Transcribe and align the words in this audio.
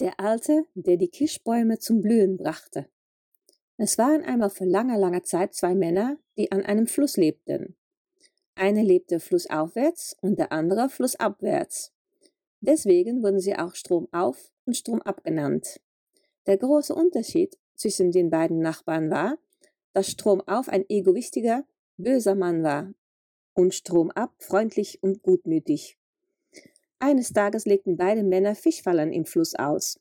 Der 0.00 0.20
Alte, 0.20 0.64
der 0.74 0.96
die 0.96 1.08
Kirschbäume 1.08 1.80
zum 1.80 2.00
Blühen 2.00 2.36
brachte. 2.36 2.86
Es 3.78 3.98
waren 3.98 4.22
einmal 4.22 4.48
vor 4.48 4.68
langer, 4.68 4.96
langer 4.96 5.24
Zeit 5.24 5.54
zwei 5.54 5.74
Männer, 5.74 6.16
die 6.36 6.52
an 6.52 6.64
einem 6.64 6.86
Fluss 6.86 7.16
lebten. 7.16 7.76
Einer 8.54 8.84
lebte 8.84 9.18
flussaufwärts 9.18 10.16
und 10.20 10.38
der 10.38 10.52
andere 10.52 10.88
flussabwärts. 10.88 11.92
Deswegen 12.60 13.24
wurden 13.24 13.40
sie 13.40 13.56
auch 13.56 13.74
Stromauf 13.74 14.52
und 14.66 14.76
Stromab 14.76 15.24
genannt. 15.24 15.80
Der 16.46 16.58
große 16.58 16.94
Unterschied 16.94 17.58
zwischen 17.74 18.12
den 18.12 18.30
beiden 18.30 18.60
Nachbarn 18.60 19.10
war, 19.10 19.36
dass 19.94 20.10
Stromauf 20.12 20.68
ein 20.68 20.84
egoistischer, 20.88 21.64
böser 21.96 22.36
Mann 22.36 22.62
war 22.62 22.94
und 23.54 23.74
Stromab 23.74 24.32
freundlich 24.38 25.02
und 25.02 25.22
gutmütig. 25.22 25.97
Eines 27.00 27.32
Tages 27.32 27.64
legten 27.64 27.96
beide 27.96 28.22
Männer 28.22 28.54
Fischfallen 28.54 29.12
im 29.12 29.24
Fluss 29.24 29.54
aus. 29.54 29.98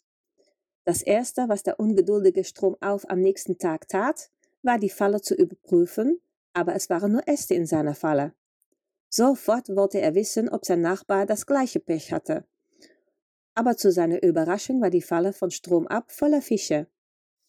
Das 0.84 1.02
erste, 1.02 1.50
was 1.50 1.64
der 1.64 1.80
ungeduldige 1.80 2.44
Stromauf 2.44 3.10
am 3.10 3.20
nächsten 3.20 3.58
Tag 3.58 3.88
tat, 3.88 4.30
war 4.64 4.80
die 4.80 4.90
Falle 4.90 5.22
zu 5.22 5.36
überprüfen, 5.36 6.20
aber 6.54 6.76
es 6.76 6.90
waren 6.90 7.12
nur 7.12 7.28
Äste 7.28 7.54
in 7.54 7.66
seiner 7.66 7.94
Falle. 7.94 8.34
Sofort 9.10 9.70
wollte 9.70 10.02
er 10.02 10.16
wissen, 10.16 10.50
ob 10.50 10.66
sein 10.66 10.82
Nachbar 10.82 11.26
das 11.26 11.46
gleiche 11.46 11.80
Pech 11.80 12.12
hatte. 12.12 12.46
Aber 13.54 13.78
zu 13.78 13.92
seiner 13.92 14.22
Überraschung 14.24 14.82
war 14.82 14.90
die 14.90 15.02
Falle 15.02 15.34
von 15.34 15.52
Stromab 15.52 16.12
voller 16.12 16.42
Fische. 16.42 16.88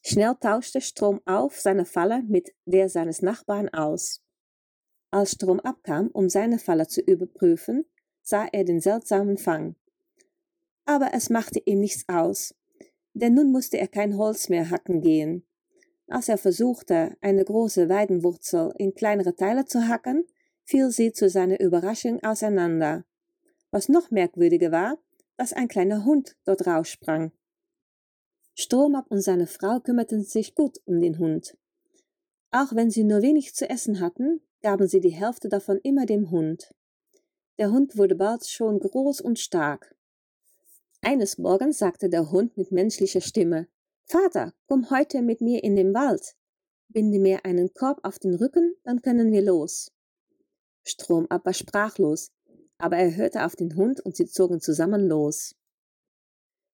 Schnell 0.04 0.34
tauschte 0.40 0.80
Stromauf 0.80 1.60
seine 1.60 1.84
Falle 1.84 2.22
mit 2.22 2.54
der 2.66 2.88
seines 2.88 3.22
Nachbarn 3.22 3.68
aus. 3.70 4.22
Als 5.10 5.32
Stromab 5.32 5.82
kam, 5.82 6.08
um 6.08 6.28
seine 6.28 6.58
Falle 6.58 6.86
zu 6.86 7.00
überprüfen, 7.00 7.84
sah 8.28 8.46
er 8.52 8.64
den 8.64 8.78
seltsamen 8.78 9.38
Fang. 9.38 9.74
Aber 10.84 11.14
es 11.14 11.30
machte 11.30 11.62
ihm 11.64 11.80
nichts 11.80 12.04
aus, 12.08 12.54
denn 13.14 13.32
nun 13.32 13.50
musste 13.50 13.78
er 13.78 13.88
kein 13.88 14.18
Holz 14.18 14.50
mehr 14.50 14.68
hacken 14.68 15.00
gehen. 15.00 15.46
Als 16.08 16.28
er 16.28 16.36
versuchte, 16.36 17.16
eine 17.22 17.42
große 17.42 17.88
Weidenwurzel 17.88 18.74
in 18.76 18.94
kleinere 18.94 19.34
Teile 19.34 19.64
zu 19.64 19.88
hacken, 19.88 20.26
fiel 20.64 20.90
sie 20.90 21.12
zu 21.12 21.30
seiner 21.30 21.58
Überraschung 21.58 22.22
auseinander. 22.22 23.06
Was 23.70 23.88
noch 23.88 24.10
merkwürdiger 24.10 24.72
war, 24.72 24.98
dass 25.38 25.54
ein 25.54 25.68
kleiner 25.68 26.04
Hund 26.04 26.36
dort 26.44 26.66
raussprang. 26.66 27.32
Stromab 28.54 29.10
und 29.10 29.22
seine 29.22 29.46
Frau 29.46 29.80
kümmerten 29.80 30.22
sich 30.22 30.54
gut 30.54 30.78
um 30.84 31.00
den 31.00 31.18
Hund. 31.18 31.56
Auch 32.50 32.74
wenn 32.74 32.90
sie 32.90 33.04
nur 33.04 33.22
wenig 33.22 33.54
zu 33.54 33.70
essen 33.70 34.00
hatten, 34.00 34.42
gaben 34.60 34.86
sie 34.86 35.00
die 35.00 35.10
Hälfte 35.14 35.48
davon 35.48 35.78
immer 35.82 36.04
dem 36.04 36.30
Hund. 36.30 36.74
Der 37.58 37.72
Hund 37.72 37.96
wurde 37.96 38.14
bald 38.14 38.46
schon 38.46 38.78
groß 38.78 39.20
und 39.20 39.38
stark. 39.38 39.96
Eines 41.00 41.38
Morgens 41.38 41.78
sagte 41.78 42.08
der 42.08 42.30
Hund 42.30 42.56
mit 42.56 42.70
menschlicher 42.70 43.20
Stimme, 43.20 43.66
Vater, 44.04 44.54
komm 44.66 44.90
heute 44.90 45.22
mit 45.22 45.40
mir 45.40 45.64
in 45.64 45.74
den 45.74 45.92
Wald. 45.92 46.36
Binde 46.88 47.18
mir 47.18 47.44
einen 47.44 47.74
Korb 47.74 48.00
auf 48.04 48.18
den 48.18 48.34
Rücken, 48.34 48.74
dann 48.84 49.02
können 49.02 49.32
wir 49.32 49.42
los. 49.42 49.92
Stromab 50.84 51.44
war 51.44 51.52
sprachlos, 51.52 52.30
aber 52.78 52.96
er 52.96 53.16
hörte 53.16 53.44
auf 53.44 53.56
den 53.56 53.74
Hund 53.76 54.00
und 54.00 54.16
sie 54.16 54.26
zogen 54.26 54.60
zusammen 54.60 55.06
los. 55.06 55.54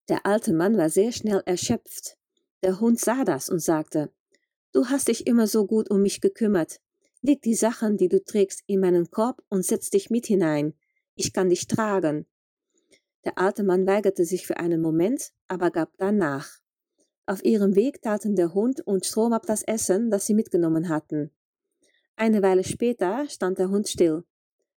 Der 0.09 0.27
alte 0.27 0.53
Mann 0.53 0.77
war 0.77 0.91
sehr 0.91 1.13
schnell 1.13 1.43
erschöpft. 1.47 2.19
Der 2.63 2.79
Hund 2.81 3.01
sah 3.01 3.25
das 3.25 3.49
und 3.49 3.61
sagte, 3.61 4.13
Du 4.73 4.87
hast 4.87 5.09
dich 5.09 5.27
immer 5.27 5.47
so 5.47 5.67
gut 5.67 5.91
um 5.91 6.03
mich 6.03 6.21
gekümmert. 6.21 6.81
Leg 7.27 7.41
die 7.41 7.55
Sachen, 7.55 7.97
die 7.97 8.11
du 8.11 8.23
trägst, 8.23 8.65
in 8.67 8.81
meinen 8.81 9.11
Korb 9.11 9.43
und 9.49 9.65
setz 9.65 9.89
dich 9.89 10.11
mit 10.11 10.27
hinein. 10.27 10.75
Ich 11.15 11.33
kann 11.33 11.49
dich 11.49 11.67
tragen. 11.67 12.27
Der 13.25 13.39
alte 13.39 13.65
Mann 13.65 13.87
weigerte 13.87 14.27
sich 14.27 14.47
für 14.47 14.59
einen 14.59 14.83
Moment, 14.83 15.33
aber 15.49 15.71
gab 15.71 15.97
dann 15.97 16.19
nach. 16.19 16.59
Auf 17.25 17.43
ihrem 17.43 17.77
Weg 17.77 18.03
taten 18.03 18.37
der 18.37 18.53
Hund 18.53 18.83
und 18.83 19.07
Stromab 19.07 19.47
das 19.47 19.63
Essen, 19.63 20.11
das 20.11 20.27
sie 20.27 20.35
mitgenommen 20.35 20.91
hatten. 20.91 21.31
Eine 22.15 22.43
Weile 22.43 22.63
später 22.63 23.27
stand 23.27 23.59
der 23.59 23.71
Hund 23.71 23.89
still. 23.89 24.25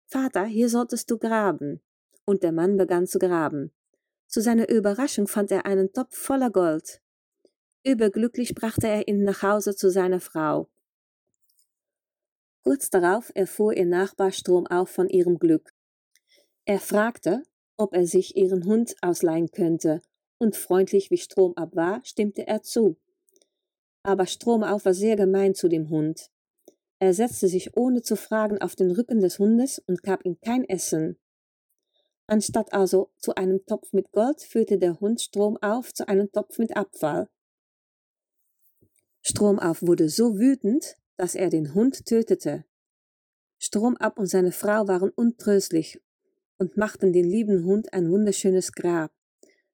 Vater, 0.05 0.45
hier 0.45 0.69
solltest 0.69 1.09
du 1.09 1.17
graben. 1.17 1.81
Und 2.25 2.43
der 2.43 2.51
Mann 2.51 2.77
begann 2.77 3.07
zu 3.07 3.17
graben. 3.17 3.71
Zu 4.27 4.41
seiner 4.41 4.69
Überraschung 4.69 5.25
fand 5.27 5.49
er 5.49 5.65
einen 5.65 5.93
Topf 5.93 6.15
voller 6.15 6.51
Gold. 6.51 7.01
Überglücklich 7.83 8.53
brachte 8.53 8.87
er 8.87 9.07
ihn 9.07 9.23
nach 9.23 9.41
Hause 9.41 9.75
zu 9.75 9.89
seiner 9.89 10.19
Frau. 10.19 10.69
Kurz 12.67 12.89
darauf 12.89 13.31
erfuhr 13.35 13.77
ihr 13.77 13.85
Nachbar 13.85 14.31
Stromauf 14.31 14.89
von 14.89 15.07
ihrem 15.07 15.37
Glück. 15.37 15.71
Er 16.65 16.79
fragte, 16.79 17.43
ob 17.77 17.93
er 17.93 18.07
sich 18.07 18.35
ihren 18.35 18.65
Hund 18.65 18.95
ausleihen 19.01 19.51
könnte, 19.51 20.01
und 20.39 20.55
freundlich 20.55 21.11
wie 21.11 21.17
Stromab 21.17 21.75
war, 21.75 22.03
stimmte 22.03 22.47
er 22.47 22.63
zu. 22.63 22.97
Aber 24.01 24.25
Stromauf 24.25 24.83
war 24.83 24.95
sehr 24.95 25.15
gemein 25.15 25.53
zu 25.53 25.67
dem 25.67 25.89
Hund. 25.89 26.31
Er 26.97 27.13
setzte 27.13 27.47
sich 27.49 27.77
ohne 27.77 28.01
zu 28.01 28.15
fragen 28.15 28.59
auf 28.59 28.75
den 28.75 28.89
Rücken 28.89 29.19
des 29.19 29.37
Hundes 29.37 29.77
und 29.85 30.01
gab 30.01 30.25
ihm 30.25 30.39
kein 30.41 30.67
Essen. 30.67 31.19
Anstatt 32.25 32.73
also 32.73 33.11
zu 33.19 33.35
einem 33.35 33.63
Topf 33.67 33.93
mit 33.93 34.11
Gold 34.11 34.41
führte 34.41 34.79
der 34.79 34.99
Hund 34.99 35.21
Stromauf 35.21 35.93
zu 35.93 36.07
einem 36.07 36.31
Topf 36.31 36.57
mit 36.57 36.75
Abfall. 36.75 37.29
Stromauf 39.21 39.83
wurde 39.83 40.09
so 40.09 40.39
wütend, 40.39 40.97
dass 41.17 41.35
er 41.35 41.49
den 41.49 41.73
Hund 41.73 42.05
tötete. 42.05 42.65
Stromab 43.57 44.19
und 44.19 44.27
seine 44.27 44.51
Frau 44.51 44.87
waren 44.87 45.09
untröstlich 45.09 46.01
und 46.57 46.77
machten 46.77 47.13
den 47.13 47.25
lieben 47.25 47.65
Hund 47.65 47.93
ein 47.93 48.11
wunderschönes 48.11 48.73
Grab. 48.73 49.11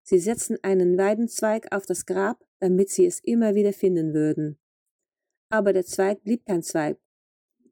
Sie 0.03 0.19
setzten 0.19 0.57
einen 0.63 0.97
Weidenzweig 0.97 1.71
auf 1.71 1.85
das 1.85 2.05
Grab, 2.05 2.43
damit 2.59 2.89
sie 2.89 3.05
es 3.05 3.19
immer 3.19 3.55
wieder 3.55 3.73
finden 3.73 4.13
würden. 4.13 4.59
Aber 5.49 5.73
der 5.73 5.85
Zweig 5.85 6.23
blieb 6.23 6.45
kein 6.45 6.63
Zweig. 6.63 6.97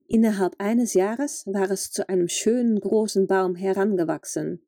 Innerhalb 0.07 0.55
eines 0.57 0.95
Jahres 0.95 1.45
war 1.45 1.69
es 1.69 1.91
zu 1.91 2.09
einem 2.09 2.27
schönen 2.27 2.79
großen 2.79 3.27
Baum 3.27 3.55
herangewachsen. 3.55 4.65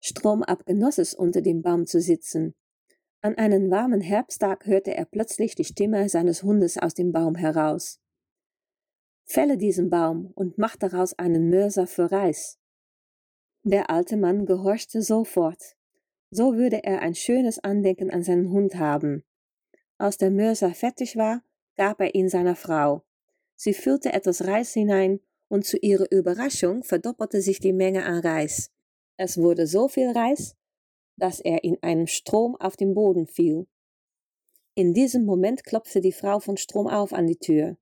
Stromab 0.00 0.66
genoss 0.66 0.98
es, 0.98 1.14
unter 1.14 1.40
dem 1.40 1.62
Baum 1.62 1.86
zu 1.86 2.00
sitzen. 2.00 2.54
An 3.24 3.38
einem 3.38 3.70
warmen 3.70 4.02
Herbsttag 4.02 4.66
hörte 4.66 4.94
er 4.94 5.06
plötzlich 5.06 5.54
die 5.54 5.64
Stimme 5.64 6.10
seines 6.10 6.42
Hundes 6.42 6.76
aus 6.76 6.92
dem 6.92 7.10
Baum 7.10 7.36
heraus. 7.36 7.98
Fälle 9.24 9.56
diesen 9.56 9.88
Baum 9.88 10.30
und 10.34 10.58
mach 10.58 10.76
daraus 10.76 11.18
einen 11.18 11.48
Mörser 11.48 11.86
für 11.86 12.12
Reis. 12.12 12.58
Der 13.62 13.88
alte 13.88 14.18
Mann 14.18 14.44
gehorchte 14.44 15.00
sofort. 15.00 15.74
So 16.30 16.56
würde 16.56 16.84
er 16.84 17.00
ein 17.00 17.14
schönes 17.14 17.58
Andenken 17.58 18.10
an 18.10 18.22
seinen 18.22 18.50
Hund 18.50 18.74
haben. 18.74 19.24
Als 19.96 20.18
der 20.18 20.30
Mörser 20.30 20.74
fertig 20.74 21.16
war, 21.16 21.42
gab 21.76 22.02
er 22.02 22.14
ihn 22.14 22.28
seiner 22.28 22.56
Frau. 22.56 23.04
Sie 23.56 23.72
füllte 23.72 24.12
etwas 24.12 24.46
Reis 24.46 24.74
hinein 24.74 25.18
und 25.48 25.64
zu 25.64 25.78
ihrer 25.78 26.12
Überraschung 26.12 26.84
verdoppelte 26.84 27.40
sich 27.40 27.58
die 27.58 27.72
Menge 27.72 28.04
an 28.04 28.18
Reis. 28.18 28.70
Es 29.16 29.38
wurde 29.38 29.66
so 29.66 29.88
viel 29.88 30.10
Reis, 30.10 30.58
dass 31.16 31.40
er 31.40 31.64
in 31.64 31.82
einem 31.82 32.06
Strom 32.06 32.56
auf 32.56 32.76
den 32.76 32.94
Boden 32.94 33.26
fiel. 33.26 33.66
In 34.74 34.92
diesem 34.92 35.24
Moment 35.24 35.64
klopfte 35.64 36.00
die 36.00 36.12
Frau 36.12 36.40
von 36.40 36.56
Strom 36.56 36.88
auf 36.88 37.12
an 37.12 37.26
die 37.26 37.38
Tür. 37.38 37.76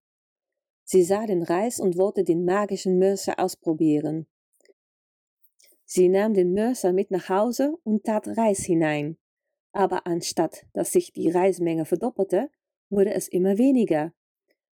Sie 0.84 1.02
sah 1.02 1.26
den 1.26 1.42
Reis 1.42 1.80
und 1.80 1.96
wollte 1.96 2.24
den 2.24 2.44
magischen 2.44 2.98
Mörser 2.98 3.38
ausprobieren. 3.38 4.26
Sie 5.84 6.08
nahm 6.08 6.34
den 6.34 6.52
Mörser 6.52 6.92
mit 6.92 7.10
nach 7.10 7.28
Hause 7.28 7.78
und 7.84 8.04
tat 8.04 8.26
Reis 8.28 8.60
hinein. 8.60 9.18
Aber 9.72 10.06
anstatt 10.06 10.66
dass 10.74 10.92
sich 10.92 11.12
die 11.12 11.30
Reismenge 11.30 11.84
verdoppelte, 11.84 12.50
wurde 12.90 13.14
es 13.14 13.28
immer 13.28 13.56
weniger. 13.58 14.12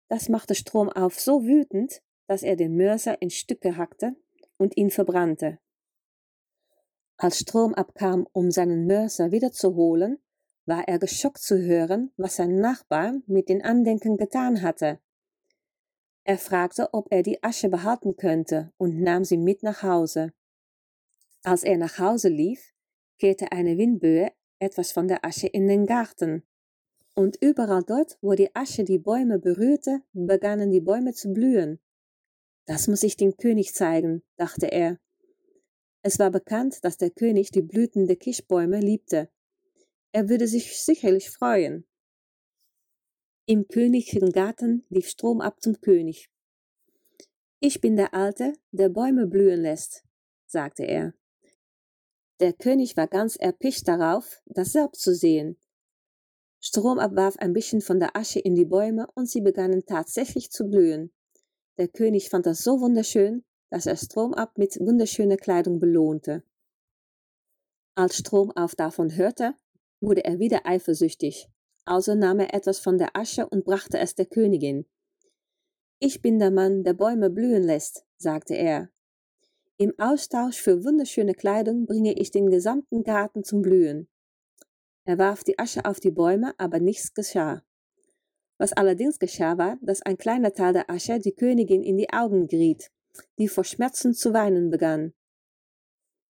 Das 0.09 0.28
machte 0.28 0.54
Strom 0.54 0.88
auf 0.88 1.19
so 1.19 1.44
wütend, 1.44 2.03
dass 2.26 2.42
er 2.42 2.56
den 2.56 2.76
Mörser 2.76 3.21
in 3.21 3.31
Stücke 3.31 3.76
hackte 3.76 4.15
und 4.59 4.76
ihn 4.76 4.91
verbrannte. 4.91 5.59
Als 7.24 7.38
Strom 7.38 7.72
abkam, 7.72 8.26
um 8.32 8.50
seinen 8.50 8.86
Mörser 8.86 9.32
wiederzuholen, 9.32 10.18
war 10.66 10.86
er 10.86 10.98
geschockt 10.98 11.38
zu 11.38 11.56
hören, 11.56 12.12
was 12.18 12.36
sein 12.36 12.60
Nachbar 12.60 13.15
mit 13.26 13.48
den 13.48 13.65
Andenken 13.65 14.18
getan 14.18 14.60
hatte. 14.60 15.00
Er 16.24 16.36
fragte, 16.36 16.92
ob 16.92 17.06
er 17.10 17.22
die 17.22 17.42
Asche 17.42 17.71
behalten 17.71 18.18
könnte 18.18 18.74
und 18.76 19.00
nahm 19.00 19.24
sie 19.24 19.38
mit 19.38 19.62
nach 19.62 19.82
Hause. 19.82 20.34
Als 21.42 21.65
er 21.65 21.78
nach 21.78 21.98
Hause 21.98 22.28
lief, 22.28 22.74
kehrte 23.18 23.53
eine 23.53 23.78
Windböe 23.78 24.30
etwas 24.59 24.92
von 24.92 25.09
der 25.09 25.24
Asche 25.24 25.47
in 25.47 25.66
den 25.66 25.86
Garten. 25.86 26.42
Und 27.15 27.38
überall 27.41 27.84
dort, 27.84 28.18
wo 28.20 28.34
die 28.34 28.54
Asche 28.54 28.84
die 28.84 28.98
Bäume 28.98 29.38
berührte, 29.38 30.03
begannen 30.12 30.70
die 30.70 30.82
Bäume 30.82 31.15
zu 31.15 31.32
blühen. 31.32 31.80
Das 32.66 32.86
muss 32.86 33.03
ich 33.03 33.16
dem 33.16 33.38
König 33.38 33.72
zeigen, 33.72 34.22
dachte 34.36 34.70
er 34.70 34.98
es 36.04 36.18
war 36.18 36.30
bekannt, 36.30 36.84
dass 36.84 36.98
der 36.98 37.09
König 37.09 37.51
die 37.51 37.62
Blüten 37.62 38.06
der 38.06 38.16
Kirschbäume 38.16 38.78
liebte. 38.78 39.30
Er 40.12 40.28
würde 40.28 40.47
sich 40.47 40.78
sicherlich 40.78 41.30
freuen. 41.30 41.86
Im 43.47 43.68
königlichen 43.68 44.30
Garten 44.30 44.84
lief 44.91 45.09
Strom 45.09 45.41
ab 45.41 45.62
zum 45.62 45.80
König. 45.80 46.28
Ich 47.59 47.80
bin 47.80 47.97
der 47.97 48.12
Alte, 48.12 48.53
der 48.71 48.91
Bäume 48.91 49.27
blühen 49.27 49.62
lässt, 49.62 50.04
sagte 50.47 50.84
er. 50.84 51.15
Der 52.39 52.53
König 52.53 52.98
war 52.98 53.06
ganz 53.06 53.36
erpicht 53.36 53.89
darauf, 53.89 54.42
das 54.45 54.72
selbst 54.72 55.01
zu 55.01 55.15
sehen. 55.15 55.56
Stromab 56.60 57.16
warf 57.16 57.39
ein 57.39 57.54
bisschen 57.54 57.80
von 57.80 57.98
der 57.98 58.15
Asche 58.15 58.41
in 58.41 58.54
die 58.54 58.66
Bäume 58.66 59.06
und 59.15 59.30
sie 59.30 59.41
begannen 59.41 59.86
tatsächlich 59.86 60.51
zu 60.51 60.68
blühen. 60.68 61.15
Der 61.78 61.89
König 61.89 62.28
fand 62.28 62.45
das 62.45 62.62
so 62.62 62.80
wunderschön, 62.80 63.42
dass 63.74 63.86
er 63.86 63.97
Stromab 63.97 64.56
mit 64.56 64.78
wunderschöner 64.78 65.36
Kleidung 65.36 65.80
belohnte. 65.80 66.44
Als 67.97 68.18
Stromauf 68.18 68.76
davon 68.76 69.16
hörte, 69.16 69.56
wurde 70.00 70.24
er 70.24 70.38
wieder 70.38 70.60
eifersüchtig. 70.65 71.48
Also 71.84 72.15
nahm 72.15 72.38
er 72.38 72.54
etwas 72.54 72.78
von 72.78 72.98
der 72.98 73.16
Asche 73.16 73.48
und 73.48 73.65
brachte 73.65 73.98
es 73.98 74.15
der 74.15 74.26
Königin. 74.26 74.86
Ich 75.98 76.22
bin 76.22 76.38
der 76.38 76.53
Mann, 76.53 76.84
der 76.84 76.94
Bäume 76.94 77.30
blühen 77.30 77.65
lässt, 77.65 78.06
sagte 78.16 78.54
er. 78.54 78.91
Im 79.77 79.92
Austausch 79.98 80.62
für 80.62 80.84
wunderschöne 80.84 81.34
Kleidung 81.34 81.86
bringe 81.86 82.12
ich 82.12 82.30
den 82.30 82.50
gesamten 82.50 83.03
Garten 83.03 83.42
zum 83.42 83.60
Blühen. 83.60 84.06
Er 85.04 85.18
warf 85.18 85.42
die 85.42 85.59
Asche 85.59 85.84
auf 85.84 85.98
die 85.98 86.12
Bäume, 86.12 86.54
aber 86.59 86.78
nichts 86.78 87.12
geschah. 87.12 87.65
Was 88.56 88.72
allerdings 88.72 89.18
geschah 89.18 89.59
war, 89.59 89.78
dass 89.82 90.00
ein 90.00 90.16
kleiner 90.16 90.53
Teil 90.53 90.74
der 90.74 90.88
Asche 90.88 91.18
die 91.18 91.34
Königin 91.34 91.82
in 91.82 91.97
die 91.97 92.12
Augen 92.12 92.47
geriet, 92.47 92.92
die 93.39 93.49
vor 93.49 93.65
Schmerzen 93.65 94.15
zu 94.15 94.33
weinen 94.33 94.71
begann. 94.71 95.13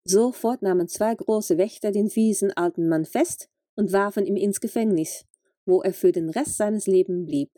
Sofort 0.07 0.63
nahmen 0.63 0.89
zwei 0.89 1.15
große 1.15 1.57
Wächter 1.57 1.93
den 1.93 2.11
fiesen 2.11 2.53
alten 2.53 2.89
Mann 2.89 3.05
fest 3.05 3.49
und 3.75 3.93
warfen 3.93 4.27
ihn 4.27 4.37
ins 4.37 4.61
Gefängnis, 4.61 5.25
wo 5.65 5.83
er 5.83 5.95
für 5.95 6.13
den 6.13 6.29
Rest 6.29 6.57
seines 6.57 6.87
Lebens 6.87 7.27
blieb. 7.27 7.51